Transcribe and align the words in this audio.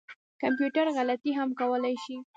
کمپیوټر 0.41 0.85
غلطي 0.97 1.31
هم 1.37 1.49
کولای 1.59 1.95
شي 2.03 2.15